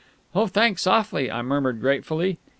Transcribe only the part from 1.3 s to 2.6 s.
murmured gratefully.